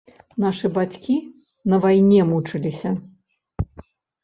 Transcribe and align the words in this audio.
Нашы 0.45 0.71
бацькі 0.77 1.17
на 1.73 1.79
вайне 1.85 2.21
мучыліся. 2.33 2.89